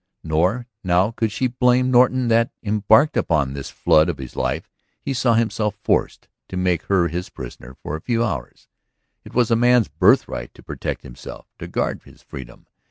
[0.23, 4.67] Nor now could she blame Norton that, embarked upon this flood of his life,
[4.99, 8.67] he saw himself forced to make her his prisoner for a few hours.
[9.23, 12.65] It was a man's birthright to protect himself, to guard his freedom.